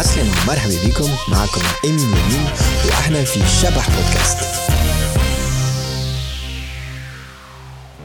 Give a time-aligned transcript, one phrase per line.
[0.00, 2.46] عسلامة ومرحبا بكم معكم إيميل يمين
[2.86, 4.56] وإحنا في شبح بودكاست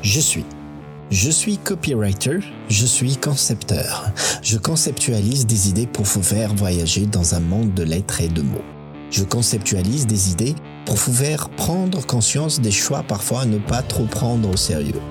[0.04, 0.46] Je suis.
[1.12, 4.12] Je suis copywriter, je suis concepteur.
[4.42, 8.42] Je conceptualise des idées pour vous faire voyager dans un monde de lettres et de
[8.42, 8.64] mots.
[9.12, 10.56] Je conceptualise des idées
[10.86, 15.02] pour vous faire prendre conscience des choix parfois à ne pas trop prendre au sérieux.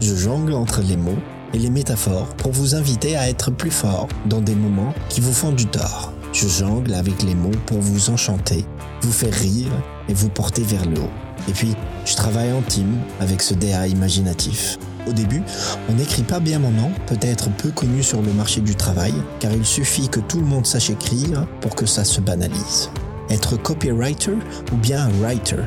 [0.00, 1.22] Je jongle entre les mots
[1.54, 5.32] et les métaphores pour vous inviter à être plus fort dans des moments qui vous
[5.32, 6.07] font du tort.
[6.41, 8.63] Je jongle avec les mots pour vous enchanter,
[9.01, 9.73] vous faire rire
[10.07, 11.09] et vous porter vers le haut.
[11.49, 14.77] Et puis, je travaille en team avec ce DA imaginatif.
[15.05, 15.41] Au début,
[15.89, 19.51] on n'écrit pas bien mon nom, peut-être peu connu sur le marché du travail, car
[19.51, 22.89] il suffit que tout le monde sache écrire pour que ça se banalise.
[23.29, 24.37] Être copywriter
[24.71, 25.63] ou bien writer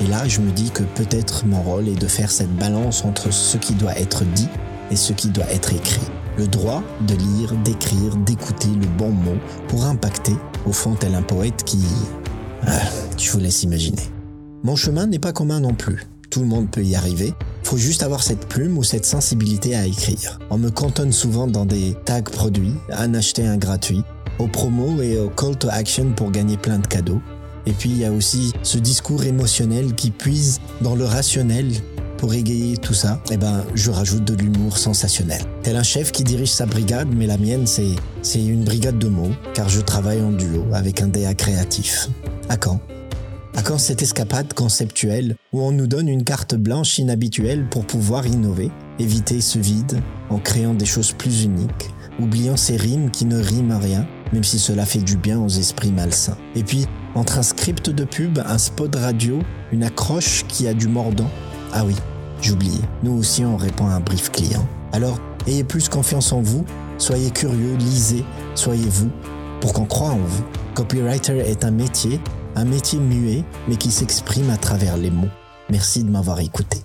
[0.00, 3.32] Et là, je me dis que peut-être mon rôle est de faire cette balance entre
[3.32, 4.48] ce qui doit être dit
[4.90, 6.06] et ce qui doit être écrit.
[6.38, 9.36] Le droit de lire, d'écrire, d'écouter le bon mot
[9.68, 10.36] pour impacter,
[10.66, 11.78] au fond tel un poète qui...
[12.66, 12.80] Ah,
[13.16, 14.02] je vous laisse imaginer.
[14.62, 16.06] Mon chemin n'est pas commun non plus.
[16.30, 17.32] Tout le monde peut y arriver.
[17.62, 20.38] Faut juste avoir cette plume ou cette sensibilité à écrire.
[20.50, 24.02] On me cantonne souvent dans des tags produits, un acheter un gratuit,
[24.38, 27.20] aux promos et au call to action pour gagner plein de cadeaux.
[27.66, 31.72] Et puis il y a aussi ce discours émotionnel qui puise dans le rationnel
[32.16, 35.42] pour égayer tout ça, eh ben, je rajoute de l'humour sensationnel.
[35.62, 39.08] Tel un chef qui dirige sa brigade, mais la mienne, c'est, c'est une brigade de
[39.08, 42.08] mots, car je travaille en duo avec un DA créatif.
[42.48, 42.80] À quand?
[43.56, 48.26] À quand cette escapade conceptuelle où on nous donne une carte blanche inhabituelle pour pouvoir
[48.26, 53.40] innover, éviter ce vide en créant des choses plus uniques, oubliant ces rimes qui ne
[53.40, 56.36] riment rien, même si cela fait du bien aux esprits malsains.
[56.54, 59.38] Et puis, entre un script de pub, un spot radio,
[59.72, 61.30] une accroche qui a du mordant,
[61.72, 61.94] ah oui,
[62.40, 62.80] j'oubliais.
[63.02, 64.66] Nous aussi, on répond à un brief client.
[64.92, 66.64] Alors, ayez plus confiance en vous,
[66.98, 69.10] soyez curieux, lisez, soyez vous,
[69.60, 70.44] pour qu'on croit en vous.
[70.74, 72.20] Copywriter est un métier,
[72.54, 75.28] un métier muet, mais qui s'exprime à travers les mots.
[75.70, 76.78] Merci de m'avoir écouté.